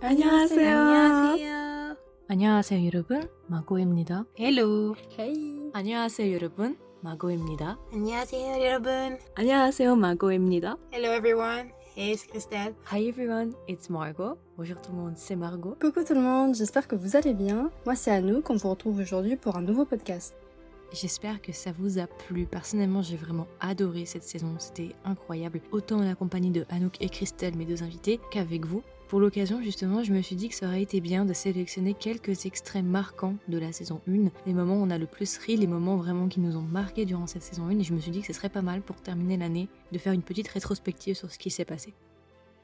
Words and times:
안녕하세요. 0.00 0.78
안녕하세요. 0.78 1.96
안녕하세요 2.28 2.86
여러분, 2.86 3.28
마고입니다. 3.46 4.24
Hello. 4.38 4.94
Hey 5.18 5.70
안녕하세요 5.72 6.32
여러분, 6.34 6.76
마고입니다. 7.02 7.78
안녕하세요, 7.92 8.64
여러분. 8.64 9.18
안녕하세요 9.34 9.96
마고입니다. 9.96 10.76
Hello, 10.92 11.12
everyone. 11.14 11.70
Hey, 11.96 12.14
c'est 12.14 12.28
Christelle. 12.30 12.74
Hi 12.92 13.08
everyone, 13.08 13.54
it's 13.68 13.88
Margot. 13.90 14.36
Bonjour 14.58 14.76
tout 14.82 14.92
le 14.92 14.98
monde, 14.98 15.14
c'est 15.16 15.36
Margot. 15.36 15.76
Coucou 15.80 16.04
tout 16.04 16.14
le 16.14 16.20
monde, 16.20 16.54
j'espère 16.54 16.86
que 16.86 16.94
vous 16.94 17.16
allez 17.16 17.32
bien. 17.32 17.70
Moi 17.86 17.94
c'est 17.94 18.10
Anouk, 18.10 18.50
on 18.50 18.56
vous 18.56 18.68
retrouve 18.68 18.98
aujourd'hui 19.00 19.36
pour 19.36 19.56
un 19.56 19.62
nouveau 19.62 19.84
podcast. 19.86 20.34
J'espère 20.92 21.42
que 21.42 21.52
ça 21.52 21.72
vous 21.76 21.98
a 21.98 22.06
plu. 22.06 22.46
Personnellement, 22.46 23.02
j'ai 23.02 23.16
vraiment 23.16 23.48
adoré 23.60 24.06
cette 24.06 24.22
saison. 24.22 24.54
C'était 24.58 24.94
incroyable. 25.04 25.60
Autant 25.72 25.96
en 25.96 26.04
la 26.04 26.14
compagnie 26.14 26.50
de 26.50 26.64
Anouk 26.70 26.96
et 27.00 27.08
Christelle, 27.08 27.56
mes 27.56 27.64
deux 27.64 27.82
invités, 27.82 28.20
qu'avec 28.30 28.64
vous. 28.66 28.82
Pour 29.11 29.19
l'occasion, 29.19 29.61
justement, 29.61 30.03
je 30.05 30.13
me 30.13 30.21
suis 30.21 30.37
dit 30.37 30.47
que 30.47 30.55
ça 30.55 30.67
aurait 30.67 30.83
été 30.83 31.01
bien 31.01 31.25
de 31.25 31.33
sélectionner 31.33 31.93
quelques 31.93 32.45
extraits 32.45 32.81
marquants 32.81 33.35
de 33.49 33.57
la 33.57 33.73
saison 33.73 33.99
1. 34.07 34.29
Les 34.45 34.53
moments 34.53 34.75
où 34.75 34.85
on 34.85 34.89
a 34.89 34.97
le 34.97 35.05
plus 35.05 35.37
ri, 35.37 35.57
les 35.57 35.67
moments 35.67 35.97
vraiment 35.97 36.29
qui 36.29 36.39
nous 36.39 36.55
ont 36.55 36.61
marqués 36.61 37.03
durant 37.03 37.27
cette 37.27 37.43
saison 37.43 37.65
1. 37.65 37.79
Et 37.79 37.83
je 37.83 37.93
me 37.93 37.99
suis 37.99 38.11
dit 38.11 38.21
que 38.21 38.27
ce 38.27 38.31
serait 38.31 38.47
pas 38.47 38.61
mal 38.61 38.81
pour 38.81 39.01
terminer 39.01 39.35
l'année 39.35 39.67
de 39.91 39.97
faire 39.97 40.13
une 40.13 40.23
petite 40.23 40.47
rétrospective 40.47 41.17
sur 41.17 41.29
ce 41.29 41.37
qui 41.37 41.51
s'est 41.51 41.65
passé. 41.65 41.93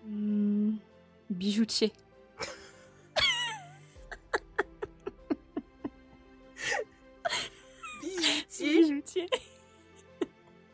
Hmm, 0.06 0.76
bijoutier. 1.30 1.92
Bijoutier. 8.58 9.26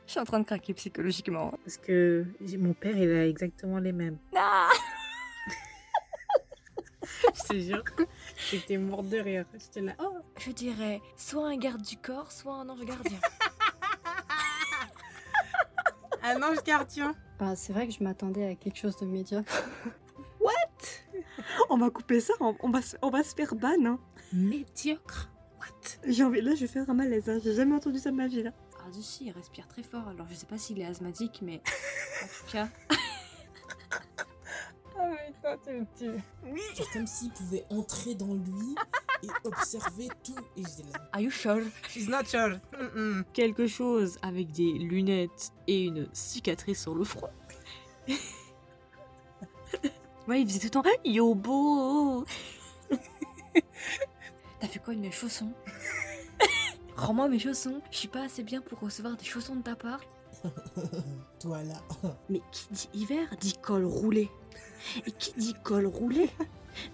Je 0.06 0.12
suis 0.12 0.20
en 0.20 0.26
train 0.26 0.40
de 0.40 0.46
craquer 0.46 0.76
psychologiquement. 0.76 1.58
Parce 1.66 1.78
que 1.78 2.28
mon 2.60 2.74
père, 2.74 2.96
il 2.96 3.10
a 3.10 3.28
exactement 3.28 3.80
les 3.80 3.92
mêmes. 3.92 4.20
Ah 4.36 4.70
Je 7.44 7.44
te 7.48 7.60
jure. 7.60 7.84
J'étais 8.52 8.78
morte 8.78 9.08
de 9.10 9.18
rire. 9.18 9.46
J'étais 9.54 9.82
là. 9.82 9.94
Oh. 10.00 10.18
Je 10.38 10.52
dirais 10.52 11.02
soit 11.18 11.48
un 11.48 11.58
garde 11.58 11.82
du 11.82 11.98
corps, 11.98 12.32
soit 12.32 12.56
un 12.56 12.70
ange 12.70 12.86
gardien. 12.86 13.20
Un 16.26 16.42
ange 16.42 16.64
gardien. 16.64 17.14
Bah, 17.38 17.54
c'est 17.56 17.74
vrai 17.74 17.86
que 17.86 17.94
je 17.94 18.02
m'attendais 18.02 18.48
à 18.48 18.56
quelque 18.56 18.78
chose 18.78 18.96
de 18.98 19.06
médiocre. 19.06 19.64
On 21.70 21.78
va 21.78 21.90
couper 21.90 22.20
ça, 22.20 22.34
on, 22.40 22.56
on 22.62 22.70
va, 22.70 22.82
se- 22.82 22.96
on 23.02 23.10
va 23.10 23.24
se 23.24 23.34
faire 23.36 23.56
ban. 23.56 23.74
Hein. 23.86 24.00
Médiocre? 24.32 25.30
What? 25.60 25.68
J'ai 26.08 26.24
envie, 26.24 26.42
là, 26.42 26.56
je 26.56 26.62
vais 26.62 26.68
faire 26.68 26.90
un 26.90 26.94
malaise. 26.94 27.30
Hein. 27.30 27.40
J'ai 27.44 27.54
jamais 27.54 27.76
entendu 27.76 28.00
ça 28.00 28.12
de 28.12 28.16
ma 28.16 28.28
vie. 28.28 28.44
Là. 28.44 28.52
Ah 28.80 28.86
si, 28.92 29.26
il 29.26 29.32
respire 29.32 29.68
très 29.68 29.84
fort. 29.84 30.08
Alors 30.08 30.28
je 30.30 30.36
sais 30.36 30.46
pas 30.46 30.58
s'il 30.58 30.80
est 30.80 30.86
asthmatique, 30.86 31.40
mais 31.42 31.62
en 32.24 32.28
tout 32.28 32.52
cas. 32.52 32.68
Tu 35.66 35.86
tues. 35.98 36.22
C'est 36.74 36.90
comme 36.92 37.08
s'il 37.08 37.32
pouvait 37.32 37.66
entrer 37.70 38.16
dans 38.16 38.34
lui 38.34 38.76
et 39.24 39.28
observer 39.44 40.08
tout. 40.24 40.36
Et 40.58 40.64
j'étais 40.64 40.90
là. 40.92 41.10
Are 41.12 41.22
you 41.22 41.30
sure? 41.30 41.64
She's 41.90 42.08
not 42.08 42.26
sure. 42.26 42.60
Quelque 43.34 43.68
chose 43.68 44.18
avec 44.22 44.52
des 44.52 44.74
lunettes 44.74 45.52
et 45.68 45.86
une 45.86 46.08
cicatrice 46.14 46.82
sur 46.82 46.96
le 46.96 47.04
front. 47.04 47.30
ouais, 50.28 50.42
il 50.42 50.48
faisait 50.48 50.60
tout 50.60 50.80
le 50.80 50.84
temps 50.84 50.90
Yo 51.06 51.34
beau 51.36 52.26
T'as 54.60 54.68
fait 54.68 54.80
quoi 54.80 54.94
de 54.94 55.00
mes 55.00 55.12
chaussons 55.12 55.54
Rends-moi 56.96 57.28
mes 57.28 57.40
chaussons. 57.40 57.82
Je 57.92 57.98
suis 57.98 58.08
pas 58.08 58.24
assez 58.24 58.44
bien 58.44 58.62
pour 58.62 58.80
recevoir 58.80 59.18
des 59.18 59.26
chaussons 59.26 59.56
de 59.56 59.62
ta 59.62 59.76
part. 59.76 60.02
Toi 61.41 61.63
là. 61.65 61.81
Mais 62.29 62.41
qui 62.53 62.67
dit 62.71 62.89
hiver 62.95 63.29
dit 63.41 63.55
col 63.61 63.85
roulé. 63.85 64.29
Et 65.07 65.13
qui 65.13 65.33
dit 65.37 65.55
col 65.65 65.87
roulé 65.87 66.31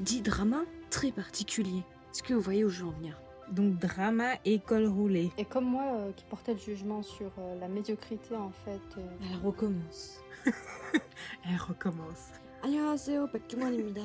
dit 0.00 0.22
drama 0.22 0.62
très 0.90 1.12
particulier. 1.12 1.82
Est-ce 2.12 2.22
que 2.22 2.34
vous 2.34 2.40
voyez 2.40 2.64
où 2.64 2.68
je 2.68 2.82
veux 2.82 2.88
en 2.88 2.92
venir 2.92 3.20
Donc, 3.50 3.78
drama 3.78 4.34
et 4.44 4.58
col 4.60 4.86
roulé. 4.86 5.30
Et 5.36 5.44
comme 5.44 5.66
moi 5.66 5.82
euh, 5.94 6.12
qui 6.12 6.24
portais 6.24 6.54
le 6.54 6.58
jugement 6.60 7.02
sur 7.02 7.30
euh, 7.38 7.58
la 7.60 7.68
médiocrité 7.68 8.34
en 8.36 8.50
fait. 8.64 8.80
euh, 8.98 9.06
Elle 9.30 9.40
recommence. 9.44 10.20
Elle 11.44 11.56
recommence. 11.68 12.32
안녕하세요 12.62 13.26
백종원입니다. 13.28 14.00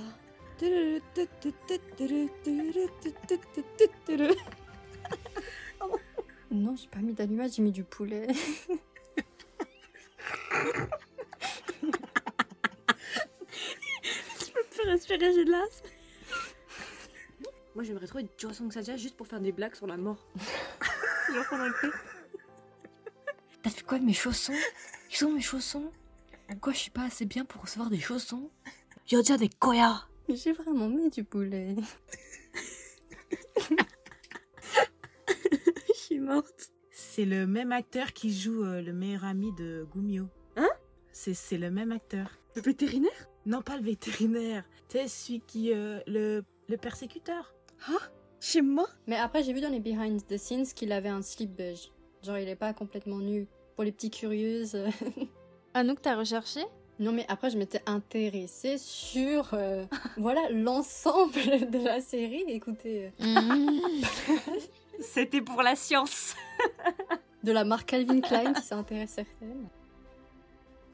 Non, 6.51 6.75
j'ai 6.75 6.87
pas 6.89 6.99
mis 6.99 7.13
d'allumage, 7.13 7.53
j'ai 7.53 7.61
mis 7.61 7.71
du 7.71 7.83
poulet. 7.85 8.27
fais 14.70 14.90
respirer, 14.90 15.32
j'ai 15.34 15.44
de 15.44 15.50
l'asthme. 15.50 15.88
Moi, 17.74 17.82
j'aimerais 17.84 18.06
trop 18.06 18.20
être 18.20 18.30
Joseon 18.38 18.70
Sadia 18.70 18.96
juste 18.96 19.16
pour 19.16 19.26
faire 19.26 19.40
des 19.40 19.52
blagues 19.52 19.74
sur 19.74 19.86
la 19.86 19.96
mort. 19.96 20.28
Genre 21.34 21.44
pendant 21.50 21.66
le 21.66 21.74
thé. 21.80 21.88
T'as 23.62 23.70
fait 23.70 23.82
quoi 23.82 23.98
de 23.98 24.04
mes 24.04 24.12
chaussons? 24.12 24.52
Ils 25.10 25.16
sont 25.16 25.32
mes 25.32 25.40
chaussons? 25.40 25.90
Pourquoi 26.48 26.72
je 26.72 26.78
suis 26.78 26.90
pas 26.90 27.04
assez 27.04 27.24
bien 27.24 27.44
pour 27.44 27.62
recevoir 27.62 27.90
des 27.90 27.98
chaussons? 27.98 28.50
Yodia 29.10 29.36
des 29.36 29.48
koya 29.48 30.06
J'ai 30.28 30.52
vraiment 30.52 30.88
mis 30.88 31.10
du 31.10 31.24
poulet. 31.24 31.74
Je 35.88 35.92
suis 35.94 36.20
morte. 36.20 36.70
C'est 36.90 37.24
le 37.24 37.46
même 37.46 37.72
acteur 37.72 38.12
qui 38.12 38.32
joue 38.32 38.64
euh, 38.64 38.82
le 38.82 38.92
meilleur 38.92 39.24
ami 39.24 39.52
de 39.54 39.86
Gumio. 39.92 40.28
C'est 41.24 41.32
c'est 41.32 41.56
le 41.56 41.70
même 41.70 41.90
acteur. 41.90 42.28
Le 42.54 42.60
vétérinaire? 42.60 43.30
Non, 43.46 43.62
pas 43.62 43.78
le 43.78 43.82
vétérinaire. 43.82 44.62
Tu 44.90 44.98
sais, 44.98 45.08
celui 45.08 45.40
qui. 45.40 45.72
euh, 45.72 46.00
le, 46.06 46.44
le 46.68 46.76
persécuteur. 46.76 47.54
Chez 48.40 48.60
moi? 48.60 48.86
Mais 49.06 49.16
après, 49.16 49.42
j'ai 49.42 49.54
vu 49.54 49.62
dans 49.62 49.70
les 49.70 49.80
behind 49.80 50.20
the 50.26 50.36
scenes 50.36 50.66
qu'il 50.66 50.92
avait 50.92 51.08
un 51.08 51.22
slip 51.22 51.50
beige. 51.56 51.90
Genre, 52.22 52.36
il 52.36 52.46
est 52.46 52.56
pas 52.56 52.74
complètement 52.74 53.20
nu. 53.20 53.46
Pour 53.74 53.84
les 53.84 53.92
petits 53.92 54.10
curieuses. 54.10 54.76
Anouk, 55.72 56.02
t'as 56.02 56.14
recherché? 56.14 56.60
Non, 56.98 57.10
mais 57.12 57.24
après, 57.30 57.48
je 57.48 57.56
m'étais 57.56 57.80
intéressée 57.86 58.76
sur 58.76 59.54
euh, 59.54 59.86
voilà 60.18 60.42
l'ensemble 60.50 61.70
de 61.70 61.82
la 61.82 62.02
série. 62.02 62.44
Écoutez, 62.48 63.10
euh, 63.22 63.24
C'était 65.00 65.40
pour 65.40 65.62
la 65.62 65.74
science. 65.74 66.34
de 67.42 67.50
la 67.50 67.64
marque 67.64 67.88
Calvin 67.88 68.20
Klein, 68.20 68.52
si 68.56 68.62
ça 68.66 68.76
intéresse 68.76 69.12
certaines. 69.12 69.68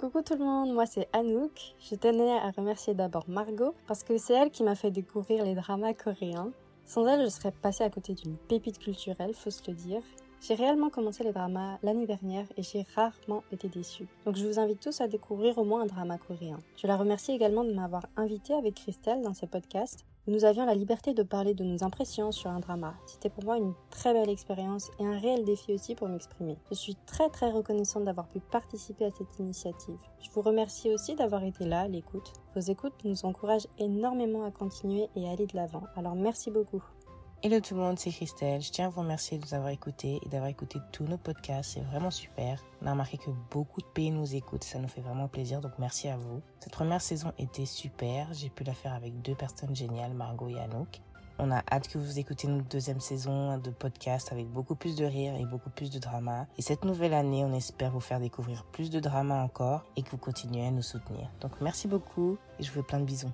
Coucou 0.01 0.23
tout 0.23 0.33
le 0.33 0.47
monde, 0.47 0.73
moi 0.73 0.87
c'est 0.87 1.11
Anouk. 1.13 1.75
Je 1.79 1.95
tenais 1.95 2.39
à 2.39 2.51
remercier 2.53 2.95
d'abord 2.95 3.29
Margot 3.29 3.75
parce 3.87 4.03
que 4.03 4.17
c'est 4.17 4.33
elle 4.33 4.51
qui 4.51 4.63
m'a 4.63 4.75
fait 4.75 4.91
découvrir 4.91 5.45
les 5.45 5.55
dramas 5.55 5.93
coréens. 5.93 6.53
Sans 6.87 7.07
elle, 7.07 7.23
je 7.23 7.29
serais 7.29 7.51
passée 7.51 7.85
à 7.85 7.91
côté 7.91 8.15
d'une 8.15 8.39
pépite 8.39 8.79
culturelle, 8.79 9.35
faut 9.35 9.51
se 9.51 9.61
le 9.69 9.75
dire. 9.77 10.01
J'ai 10.41 10.55
réellement 10.55 10.89
commencé 10.89 11.23
les 11.23 11.33
dramas 11.33 11.77
l'année 11.83 12.07
dernière 12.07 12.47
et 12.57 12.63
j'ai 12.63 12.87
rarement 12.97 13.45
été 13.53 13.69
déçue. 13.69 14.09
Donc 14.25 14.37
je 14.37 14.47
vous 14.47 14.59
invite 14.59 14.81
tous 14.81 15.03
à 15.03 15.07
découvrir 15.07 15.59
au 15.59 15.65
moins 15.65 15.83
un 15.83 15.87
drama 15.87 16.17
coréen. 16.17 16.57
Je 16.79 16.87
la 16.87 16.97
remercie 16.97 17.33
également 17.33 17.63
de 17.63 17.75
m'avoir 17.75 18.07
invitée 18.17 18.55
avec 18.55 18.77
Christelle 18.77 19.21
dans 19.21 19.35
ce 19.35 19.45
podcast 19.45 20.07
nous 20.31 20.45
avions 20.45 20.65
la 20.65 20.77
liberté 20.77 21.13
de 21.13 21.25
parler 21.25 21.55
de 21.55 21.65
nos 21.65 21.83
impressions 21.83 22.31
sur 22.31 22.51
un 22.51 22.61
drama. 22.61 22.95
C'était 23.05 23.29
pour 23.29 23.45
moi 23.45 23.57
une 23.57 23.75
très 23.91 24.13
belle 24.13 24.31
expérience 24.31 24.89
et 25.01 25.05
un 25.05 25.19
réel 25.19 25.45
défi 25.45 25.73
aussi 25.75 25.97
pour 25.97 26.09
m'exprimer. 26.09 26.57
Je 26.71 26.77
suis 26.77 26.95
très 27.05 27.29
très 27.31 27.51
reconnaissante 27.51 28.05
d'avoir 28.05 28.29
pu 28.29 28.39
participer 28.39 29.07
à 29.07 29.11
cette 29.11 29.41
initiative. 29.41 29.99
Je 30.21 30.31
vous 30.31 30.43
remercie 30.43 30.89
aussi 30.95 31.17
d'avoir 31.17 31.43
été 31.43 31.65
là 31.65 31.81
à 31.81 31.89
l'écoute. 31.89 32.33
Vos 32.55 32.61
écoutes 32.61 33.05
nous 33.05 33.25
encouragent 33.25 33.67
énormément 33.79 34.45
à 34.45 34.53
continuer 34.53 35.09
et 35.17 35.29
à 35.29 35.33
aller 35.33 35.47
de 35.47 35.57
l'avant. 35.57 35.83
Alors 35.97 36.15
merci 36.15 36.53
beaucoup. 36.53 36.83
Hello 37.43 37.59
tout 37.59 37.75
le 37.75 37.81
monde, 37.81 37.99
c'est 37.99 38.11
Christelle. 38.11 38.61
Je 38.61 38.71
tiens 38.71 38.89
à 38.89 38.89
vous 38.91 39.01
remercier 39.01 39.39
de 39.39 39.47
nous 39.47 39.55
avoir 39.55 39.71
écoutés 39.71 40.21
et 40.23 40.29
d'avoir 40.29 40.51
écouté 40.51 40.79
tous 40.93 41.05
nos 41.05 41.17
podcasts. 41.17 41.71
C'est 41.73 41.81
vraiment 41.81 42.11
super. 42.11 42.63
On 42.83 42.87
a 42.87 42.91
remarqué 42.91 43.17
que 43.17 43.31
beaucoup 43.51 43.81
de 43.81 43.87
pays 43.87 44.11
nous 44.11 44.35
écoutent. 44.35 44.63
Ça 44.63 44.79
nous 44.79 44.89
fait 44.89 45.01
vraiment 45.01 45.27
plaisir. 45.27 45.63
Donc 45.63 45.73
merci 45.79 46.09
à 46.09 46.19
vous. 46.19 46.43
Cette 46.59 46.75
première 46.75 47.01
saison 47.01 47.33
était 47.39 47.65
super. 47.65 48.31
J'ai 48.35 48.51
pu 48.51 48.63
la 48.63 48.75
faire 48.75 48.93
avec 48.93 49.23
deux 49.23 49.35
personnes 49.35 49.75
géniales, 49.75 50.13
Margot 50.13 50.51
et 50.51 50.61
Anouk. 50.61 51.01
On 51.39 51.51
a 51.51 51.63
hâte 51.73 51.89
que 51.89 51.97
vous 51.97 52.19
écoutez 52.19 52.47
notre 52.47 52.69
deuxième 52.69 53.01
saison 53.01 53.57
de 53.57 53.71
podcast 53.71 54.33
avec 54.33 54.47
beaucoup 54.47 54.75
plus 54.75 54.95
de 54.95 55.07
rire 55.07 55.35
et 55.35 55.47
beaucoup 55.47 55.71
plus 55.71 55.91
de 55.91 55.99
drama. 55.99 56.47
Et 56.59 56.63
cette 56.63 56.85
nouvelle 56.85 57.15
année, 57.15 57.43
on 57.43 57.55
espère 57.55 57.91
vous 57.91 58.01
faire 58.01 58.21
découvrir 58.21 58.67
plus 58.67 58.91
de 58.91 59.01
drama 59.01 59.43
encore 59.43 59.87
et 59.97 60.03
que 60.03 60.11
vous 60.11 60.19
continuez 60.19 60.67
à 60.67 60.71
nous 60.71 60.83
soutenir. 60.83 61.31
Donc 61.41 61.53
merci 61.63 61.89
beaucoup 61.89 62.37
et 62.59 62.65
je 62.65 62.69
vous 62.69 62.81
fais 62.83 62.87
plein 62.87 63.01
de 63.01 63.07
bisous. 63.07 63.33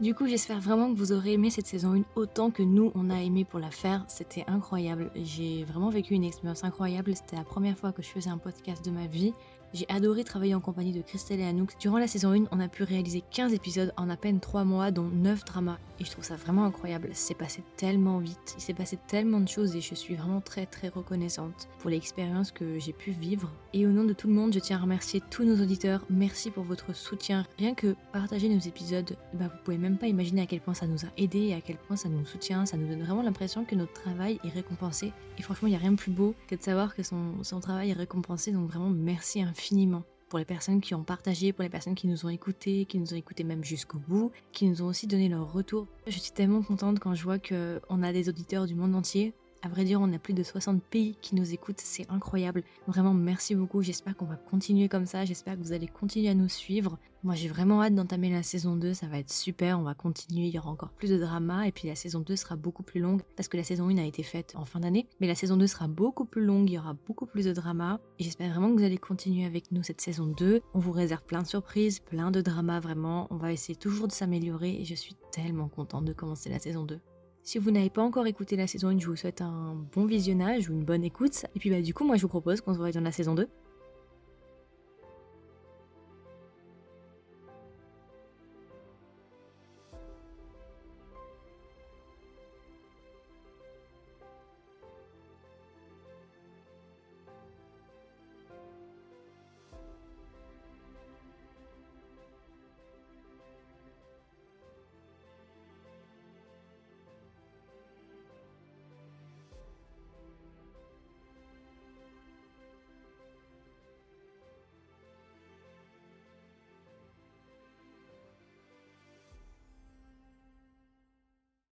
Du 0.00 0.14
coup, 0.14 0.28
j'espère 0.28 0.60
vraiment 0.60 0.94
que 0.94 0.96
vous 0.96 1.10
aurez 1.10 1.32
aimé 1.32 1.50
cette 1.50 1.66
saison 1.66 1.92
1 1.92 2.04
autant 2.14 2.52
que 2.52 2.62
nous, 2.62 2.92
on 2.94 3.10
a 3.10 3.20
aimé 3.20 3.44
pour 3.44 3.58
la 3.58 3.72
faire. 3.72 4.04
C'était 4.06 4.44
incroyable. 4.46 5.10
J'ai 5.16 5.64
vraiment 5.64 5.90
vécu 5.90 6.14
une 6.14 6.22
expérience 6.22 6.62
incroyable. 6.62 7.16
C'était 7.16 7.34
la 7.34 7.42
première 7.42 7.76
fois 7.76 7.90
que 7.90 8.00
je 8.00 8.06
faisais 8.06 8.30
un 8.30 8.38
podcast 8.38 8.84
de 8.84 8.92
ma 8.92 9.08
vie. 9.08 9.34
J'ai 9.74 9.86
adoré 9.90 10.24
travailler 10.24 10.54
en 10.54 10.60
compagnie 10.60 10.92
de 10.92 11.02
Christelle 11.02 11.40
et 11.40 11.44
Anouk. 11.44 11.78
Durant 11.78 11.98
la 11.98 12.06
saison 12.06 12.32
1, 12.32 12.46
on 12.52 12.60
a 12.60 12.68
pu 12.68 12.84
réaliser 12.84 13.22
15 13.30 13.52
épisodes 13.52 13.92
en 13.98 14.08
à 14.08 14.16
peine 14.16 14.40
3 14.40 14.64
mois, 14.64 14.90
dont 14.90 15.08
9 15.08 15.44
dramas. 15.44 15.78
Et 16.00 16.04
je 16.04 16.10
trouve 16.10 16.24
ça 16.24 16.36
vraiment 16.36 16.64
incroyable. 16.64 17.10
C'est 17.12 17.34
passé 17.34 17.62
tellement 17.76 18.18
vite. 18.18 18.54
Il 18.56 18.62
s'est 18.62 18.72
passé 18.72 18.98
tellement 19.08 19.40
de 19.40 19.48
choses 19.48 19.76
et 19.76 19.80
je 19.80 19.94
suis 19.94 20.14
vraiment 20.14 20.40
très 20.40 20.64
très 20.64 20.88
reconnaissante 20.88 21.68
pour 21.80 21.90
l'expérience 21.90 22.50
que 22.52 22.78
j'ai 22.78 22.92
pu 22.92 23.10
vivre. 23.10 23.52
Et 23.74 23.86
au 23.86 23.90
nom 23.90 24.04
de 24.04 24.12
tout 24.14 24.28
le 24.28 24.34
monde, 24.34 24.54
je 24.54 24.58
tiens 24.58 24.78
à 24.78 24.80
remercier 24.80 25.20
tous 25.30 25.44
nos 25.44 25.60
auditeurs. 25.60 26.04
Merci 26.08 26.50
pour 26.50 26.64
votre 26.64 26.94
soutien. 26.94 27.44
Rien 27.58 27.74
que 27.74 27.94
partager 28.12 28.48
nos 28.48 28.60
épisodes, 28.60 29.16
bah, 29.34 29.48
vous 29.48 29.58
pouvez 29.64 29.78
même 29.78 29.98
pas 29.98 30.06
imaginer 30.06 30.42
à 30.42 30.46
quel 30.46 30.60
point 30.60 30.74
ça 30.74 30.86
nous 30.86 31.04
a 31.04 31.08
aidé 31.18 31.48
et 31.48 31.54
à 31.54 31.60
quel 31.60 31.76
point 31.76 31.96
ça 31.96 32.08
nous 32.08 32.24
soutient. 32.24 32.64
Ça 32.64 32.76
nous 32.76 32.88
donne 32.88 33.02
vraiment 33.02 33.22
l'impression 33.22 33.64
que 33.64 33.74
notre 33.74 33.92
travail 33.92 34.40
est 34.44 34.50
récompensé. 34.50 35.12
Et 35.38 35.42
franchement, 35.42 35.68
il 35.68 35.72
n'y 35.72 35.76
a 35.76 35.80
rien 35.80 35.92
de 35.92 35.96
plus 35.96 36.10
beau 36.10 36.34
que 36.48 36.54
de 36.54 36.62
savoir 36.62 36.94
que 36.94 37.02
son, 37.02 37.42
son 37.42 37.60
travail 37.60 37.90
est 37.90 37.94
récompensé. 37.94 38.52
Donc 38.52 38.70
vraiment, 38.70 38.88
merci 38.88 39.42
infiniment 39.58 40.04
pour 40.28 40.38
les 40.38 40.44
personnes 40.44 40.80
qui 40.80 40.94
ont 40.94 41.04
partagé, 41.04 41.52
pour 41.52 41.62
les 41.62 41.70
personnes 41.70 41.94
qui 41.94 42.06
nous 42.06 42.26
ont 42.26 42.28
écoutés, 42.28 42.84
qui 42.84 42.98
nous 42.98 43.14
ont 43.14 43.16
écoutés 43.16 43.44
même 43.44 43.64
jusqu'au 43.64 43.98
bout, 43.98 44.30
qui 44.52 44.66
nous 44.66 44.82
ont 44.82 44.86
aussi 44.86 45.06
donné 45.06 45.28
leur 45.28 45.52
retour. 45.52 45.86
Je 46.06 46.18
suis 46.18 46.32
tellement 46.32 46.62
contente 46.62 46.98
quand 46.98 47.14
je 47.14 47.24
vois 47.24 47.38
qu'on 47.38 48.02
a 48.02 48.12
des 48.12 48.28
auditeurs 48.28 48.66
du 48.66 48.74
monde 48.74 48.94
entier. 48.94 49.32
À 49.62 49.68
vrai 49.68 49.84
dire, 49.84 50.00
on 50.00 50.12
a 50.12 50.18
plus 50.18 50.34
de 50.34 50.44
60 50.44 50.82
pays 50.84 51.16
qui 51.20 51.34
nous 51.34 51.52
écoutent, 51.52 51.80
c'est 51.80 52.08
incroyable. 52.10 52.62
Vraiment, 52.86 53.12
merci 53.12 53.56
beaucoup. 53.56 53.82
J'espère 53.82 54.16
qu'on 54.16 54.24
va 54.24 54.36
continuer 54.36 54.88
comme 54.88 55.06
ça. 55.06 55.24
J'espère 55.24 55.56
que 55.56 55.62
vous 55.62 55.72
allez 55.72 55.88
continuer 55.88 56.28
à 56.28 56.34
nous 56.34 56.48
suivre. 56.48 56.96
Moi, 57.24 57.34
j'ai 57.34 57.48
vraiment 57.48 57.82
hâte 57.82 57.96
d'entamer 57.96 58.30
la 58.30 58.44
saison 58.44 58.76
2. 58.76 58.94
Ça 58.94 59.08
va 59.08 59.18
être 59.18 59.32
super. 59.32 59.80
On 59.80 59.82
va 59.82 59.94
continuer. 59.94 60.46
Il 60.46 60.54
y 60.54 60.58
aura 60.60 60.70
encore 60.70 60.90
plus 60.90 61.10
de 61.10 61.18
drama. 61.18 61.66
Et 61.66 61.72
puis, 61.72 61.88
la 61.88 61.96
saison 61.96 62.20
2 62.20 62.36
sera 62.36 62.54
beaucoup 62.54 62.84
plus 62.84 63.00
longue 63.00 63.22
parce 63.34 63.48
que 63.48 63.56
la 63.56 63.64
saison 63.64 63.88
1 63.88 63.98
a 63.98 64.04
été 64.04 64.22
faite 64.22 64.54
en 64.54 64.64
fin 64.64 64.78
d'année. 64.78 65.08
Mais 65.20 65.26
la 65.26 65.34
saison 65.34 65.56
2 65.56 65.66
sera 65.66 65.88
beaucoup 65.88 66.24
plus 66.24 66.44
longue. 66.44 66.70
Il 66.70 66.74
y 66.74 66.78
aura 66.78 66.94
beaucoup 67.06 67.26
plus 67.26 67.44
de 67.44 67.52
drama. 67.52 67.98
J'espère 68.20 68.50
vraiment 68.50 68.70
que 68.72 68.78
vous 68.78 68.86
allez 68.86 68.98
continuer 68.98 69.44
avec 69.44 69.72
nous 69.72 69.82
cette 69.82 70.00
saison 70.00 70.26
2. 70.26 70.60
On 70.74 70.78
vous 70.78 70.92
réserve 70.92 71.24
plein 71.24 71.42
de 71.42 71.48
surprises, 71.48 71.98
plein 71.98 72.30
de 72.30 72.40
drama 72.40 72.78
vraiment. 72.78 73.26
On 73.30 73.36
va 73.36 73.52
essayer 73.52 73.74
toujours 73.74 74.06
de 74.06 74.12
s'améliorer. 74.12 74.80
Et 74.80 74.84
je 74.84 74.94
suis 74.94 75.16
tellement 75.32 75.68
contente 75.68 76.04
de 76.04 76.12
commencer 76.12 76.48
la 76.48 76.60
saison 76.60 76.84
2. 76.84 77.00
Si 77.48 77.56
vous 77.56 77.70
n'avez 77.70 77.88
pas 77.88 78.02
encore 78.02 78.26
écouté 78.26 78.56
la 78.56 78.66
saison 78.66 78.88
1, 78.88 78.98
je 78.98 79.06
vous 79.06 79.16
souhaite 79.16 79.40
un 79.40 79.74
bon 79.94 80.04
visionnage 80.04 80.68
ou 80.68 80.74
une 80.74 80.84
bonne 80.84 81.02
écoute. 81.02 81.46
Et 81.56 81.58
puis 81.58 81.70
bah 81.70 81.80
du 81.80 81.94
coup, 81.94 82.04
moi 82.04 82.16
je 82.16 82.20
vous 82.20 82.28
propose 82.28 82.60
qu'on 82.60 82.74
se 82.74 82.78
voit 82.78 82.90
dans 82.90 83.00
la 83.00 83.10
saison 83.10 83.34
2. 83.34 83.48